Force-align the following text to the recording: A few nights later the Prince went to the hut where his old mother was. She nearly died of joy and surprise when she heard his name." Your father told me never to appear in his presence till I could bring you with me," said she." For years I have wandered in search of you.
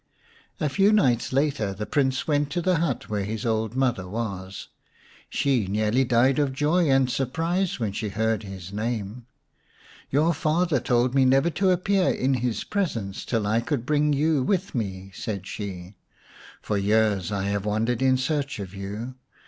A 0.59 0.67
few 0.67 0.91
nights 0.91 1.31
later 1.31 1.73
the 1.75 1.85
Prince 1.85 2.27
went 2.27 2.49
to 2.53 2.59
the 2.63 2.77
hut 2.77 3.07
where 3.07 3.23
his 3.23 3.45
old 3.45 3.75
mother 3.75 4.07
was. 4.07 4.69
She 5.29 5.67
nearly 5.67 6.03
died 6.05 6.39
of 6.39 6.53
joy 6.53 6.89
and 6.89 7.07
surprise 7.07 7.79
when 7.79 7.91
she 7.91 8.09
heard 8.09 8.41
his 8.41 8.73
name." 8.73 9.27
Your 10.09 10.33
father 10.33 10.79
told 10.79 11.13
me 11.13 11.23
never 11.23 11.51
to 11.51 11.69
appear 11.69 12.09
in 12.09 12.33
his 12.33 12.63
presence 12.63 13.23
till 13.23 13.45
I 13.45 13.61
could 13.61 13.85
bring 13.85 14.11
you 14.11 14.41
with 14.41 14.73
me," 14.73 15.11
said 15.13 15.45
she." 15.45 15.93
For 16.63 16.79
years 16.79 17.31
I 17.31 17.43
have 17.49 17.65
wandered 17.65 18.01
in 18.01 18.17
search 18.17 18.57
of 18.59 18.73
you. 18.73 19.13